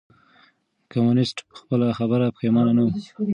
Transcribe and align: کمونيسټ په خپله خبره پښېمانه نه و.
کمونيسټ 0.91 1.37
په 1.47 1.53
خپله 1.61 1.87
خبره 1.99 2.25
پښېمانه 2.35 2.71
نه 2.77 2.81
و. 2.85 2.87